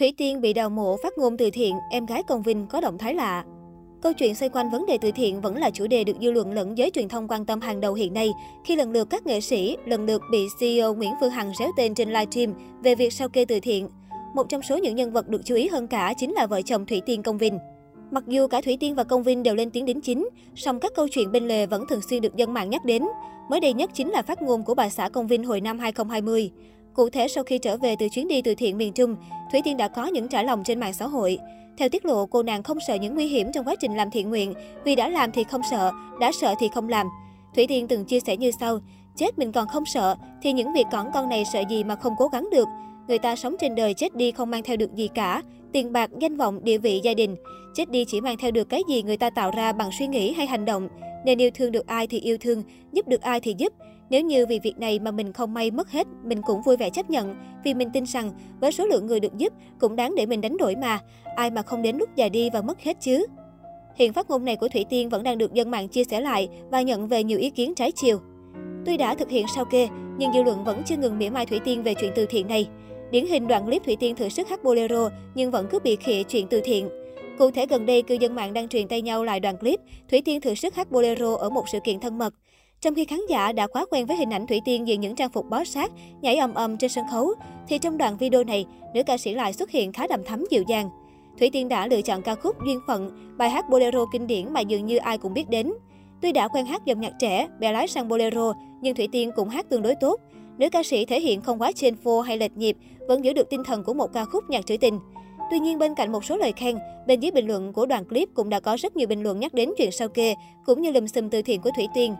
[0.00, 2.98] Thủy Tiên bị đào mộ phát ngôn từ thiện, em gái Công Vinh có động
[2.98, 3.44] thái lạ.
[4.02, 6.52] Câu chuyện xoay quanh vấn đề từ thiện vẫn là chủ đề được dư luận
[6.52, 8.32] lẫn giới truyền thông quan tâm hàng đầu hiện nay,
[8.64, 11.94] khi lần lượt các nghệ sĩ lần lượt bị CEO Nguyễn Phương Hằng réo tên
[11.94, 13.88] trên livestream về việc sao kê từ thiện.
[14.34, 16.86] Một trong số những nhân vật được chú ý hơn cả chính là vợ chồng
[16.86, 17.58] Thủy Tiên Công Vinh.
[18.10, 20.92] Mặc dù cả Thủy Tiên và Công Vinh đều lên tiếng đính chính, song các
[20.94, 23.02] câu chuyện bên lề vẫn thường xuyên được dân mạng nhắc đến.
[23.50, 26.50] Mới đây nhất chính là phát ngôn của bà xã Công Vinh hồi năm 2020.
[26.94, 29.16] Cụ thể sau khi trở về từ chuyến đi từ thiện miền Trung,
[29.52, 31.38] Thủy Tiên đã có những trả lòng trên mạng xã hội.
[31.78, 34.30] Theo tiết lộ, cô nàng không sợ những nguy hiểm trong quá trình làm thiện
[34.30, 34.54] nguyện,
[34.84, 37.06] vì đã làm thì không sợ, đã sợ thì không làm.
[37.54, 38.78] Thủy Tiên từng chia sẻ như sau,
[39.16, 42.14] chết mình còn không sợ, thì những việc cỏn con này sợ gì mà không
[42.18, 42.68] cố gắng được.
[43.08, 46.10] Người ta sống trên đời chết đi không mang theo được gì cả, tiền bạc,
[46.18, 47.36] danh vọng, địa vị, gia đình.
[47.74, 50.32] Chết đi chỉ mang theo được cái gì người ta tạo ra bằng suy nghĩ
[50.32, 50.88] hay hành động.
[51.24, 52.62] Nên yêu thương được ai thì yêu thương,
[52.92, 53.72] giúp được ai thì giúp.
[54.10, 56.90] Nếu như vì việc này mà mình không may mất hết, mình cũng vui vẻ
[56.90, 60.26] chấp nhận, vì mình tin rằng với số lượng người được giúp cũng đáng để
[60.26, 60.98] mình đánh đổi mà,
[61.36, 63.26] ai mà không đến lúc già đi và mất hết chứ.
[63.94, 66.48] Hiện phát ngôn này của Thủy Tiên vẫn đang được dân mạng chia sẻ lại
[66.70, 68.18] và nhận về nhiều ý kiến trái chiều.
[68.86, 71.60] Tuy đã thực hiện sao kê, nhưng dư luận vẫn chưa ngừng mỉa mai Thủy
[71.64, 72.68] Tiên về chuyện từ thiện này.
[73.10, 76.22] Điển hình đoạn clip Thủy Tiên thử sức hát bolero nhưng vẫn cứ bị khịa
[76.22, 76.88] chuyện từ thiện.
[77.38, 79.80] Cụ thể gần đây, cư dân mạng đang truyền tay nhau lại đoạn clip
[80.10, 82.34] Thủy Tiên thử sức hát bolero ở một sự kiện thân mật.
[82.80, 85.30] Trong khi khán giả đã quá quen với hình ảnh Thủy Tiên diện những trang
[85.30, 85.90] phục bó sát,
[86.22, 87.34] nhảy ầm ầm trên sân khấu,
[87.68, 90.62] thì trong đoạn video này, nữ ca sĩ lại xuất hiện khá đầm thắm dịu
[90.68, 90.90] dàng.
[91.38, 94.60] Thủy Tiên đã lựa chọn ca khúc Duyên Phận, bài hát bolero kinh điển mà
[94.60, 95.72] dường như ai cũng biết đến.
[96.20, 99.48] Tuy đã quen hát dòng nhạc trẻ, bè lái sang bolero, nhưng Thủy Tiên cũng
[99.48, 100.20] hát tương đối tốt.
[100.58, 102.76] Nữ ca sĩ thể hiện không quá trên phô hay lệch nhịp,
[103.08, 104.98] vẫn giữ được tinh thần của một ca khúc nhạc trữ tình.
[105.50, 108.28] Tuy nhiên, bên cạnh một số lời khen, bên dưới bình luận của đoạn clip
[108.34, 110.34] cũng đã có rất nhiều bình luận nhắc đến chuyện sao kê,
[110.66, 112.14] cũng như lùm xùm từ thiện của Thủy Tiên.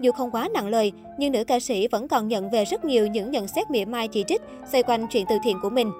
[0.00, 3.06] Dù không quá nặng lời, nhưng nữ ca sĩ vẫn còn nhận về rất nhiều
[3.06, 5.90] những nhận xét mỉa mai chỉ trích xoay quanh chuyện từ thiện của mình.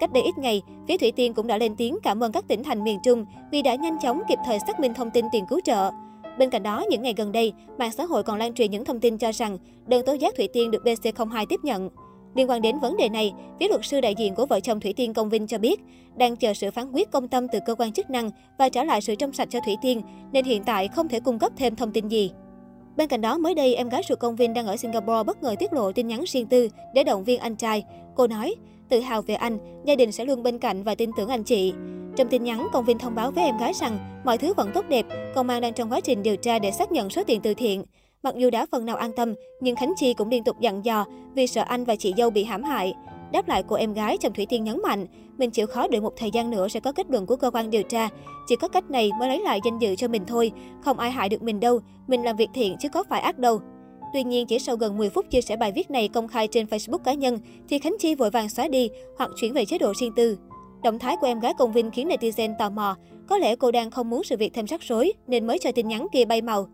[0.00, 2.64] Cách đây ít ngày, phía Thủy Tiên cũng đã lên tiếng cảm ơn các tỉnh
[2.64, 5.60] thành miền Trung vì đã nhanh chóng kịp thời xác minh thông tin tiền cứu
[5.64, 5.90] trợ.
[6.38, 9.00] Bên cạnh đó, những ngày gần đây, mạng xã hội còn lan truyền những thông
[9.00, 11.90] tin cho rằng đơn tố giác Thủy Tiên được BC02 tiếp nhận.
[12.34, 14.92] Liên quan đến vấn đề này, phía luật sư đại diện của vợ chồng Thủy
[14.92, 15.80] Tiên Công Vinh cho biết,
[16.16, 19.00] đang chờ sự phán quyết công tâm từ cơ quan chức năng và trả lại
[19.00, 20.02] sự trong sạch cho Thủy Tiên,
[20.32, 22.30] nên hiện tại không thể cung cấp thêm thông tin gì.
[22.96, 25.54] Bên cạnh đó, mới đây, em gái ruột công Vin đang ở Singapore bất ngờ
[25.58, 27.84] tiết lộ tin nhắn riêng tư để động viên anh trai.
[28.14, 28.54] Cô nói,
[28.88, 31.72] tự hào về anh, gia đình sẽ luôn bên cạnh và tin tưởng anh chị.
[32.16, 34.84] Trong tin nhắn, công Vin thông báo với em gái rằng mọi thứ vẫn tốt
[34.88, 37.54] đẹp, công an đang trong quá trình điều tra để xác nhận số tiền từ
[37.54, 37.84] thiện.
[38.22, 41.04] Mặc dù đã phần nào an tâm, nhưng Khánh Chi cũng liên tục dặn dò
[41.34, 42.94] vì sợ anh và chị dâu bị hãm hại.
[43.36, 45.06] Đáp lại của em gái, chồng Thủy Tiên nhấn mạnh,
[45.38, 47.70] mình chịu khó đợi một thời gian nữa sẽ có kết luận của cơ quan
[47.70, 48.08] điều tra.
[48.48, 50.52] Chỉ có cách này mới lấy lại danh dự cho mình thôi,
[50.82, 53.60] không ai hại được mình đâu, mình làm việc thiện chứ có phải ác đâu.
[54.12, 56.66] Tuy nhiên, chỉ sau gần 10 phút chia sẻ bài viết này công khai trên
[56.66, 57.38] Facebook cá nhân,
[57.68, 58.88] thì Khánh Chi vội vàng xóa đi
[59.18, 60.38] hoặc chuyển về chế độ riêng tư.
[60.82, 62.96] Động thái của em gái Công Vinh khiến netizen tò mò.
[63.28, 65.88] Có lẽ cô đang không muốn sự việc thêm rắc rối nên mới cho tin
[65.88, 66.68] nhắn kia bay màu.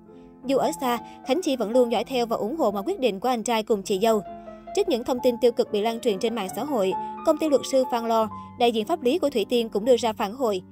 [0.47, 3.21] Dù ở xa, Khánh Chi vẫn luôn dõi theo và ủng hộ mọi quyết định
[3.21, 4.23] của anh trai cùng chị dâu.
[4.77, 6.93] Trước những thông tin tiêu cực bị lan truyền trên mạng xã hội,
[7.27, 8.29] công ty luật sư Phan Lo,
[8.59, 10.63] đại diện pháp lý của Thủy Tiên cũng đưa ra phản hồi.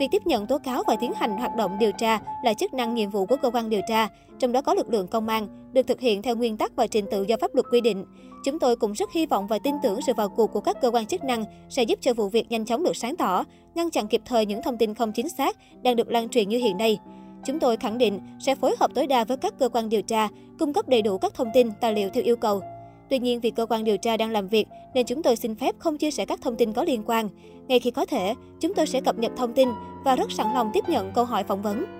[0.00, 2.94] Việc tiếp nhận tố cáo và tiến hành hoạt động điều tra là chức năng
[2.94, 5.86] nhiệm vụ của cơ quan điều tra, trong đó có lực lượng công an, được
[5.86, 8.04] thực hiện theo nguyên tắc và trình tự do pháp luật quy định.
[8.44, 10.90] Chúng tôi cũng rất hy vọng và tin tưởng sự vào cuộc của các cơ
[10.90, 13.44] quan chức năng sẽ giúp cho vụ việc nhanh chóng được sáng tỏ,
[13.74, 16.58] ngăn chặn kịp thời những thông tin không chính xác đang được lan truyền như
[16.58, 16.98] hiện nay.
[17.44, 20.28] Chúng tôi khẳng định sẽ phối hợp tối đa với các cơ quan điều tra,
[20.58, 22.62] cung cấp đầy đủ các thông tin, tài liệu theo yêu cầu.
[23.10, 25.74] Tuy nhiên, vì cơ quan điều tra đang làm việc nên chúng tôi xin phép
[25.78, 27.28] không chia sẻ các thông tin có liên quan.
[27.68, 29.68] Ngay khi có thể, chúng tôi sẽ cập nhật thông tin
[30.04, 31.99] và rất sẵn lòng tiếp nhận câu hỏi phỏng vấn.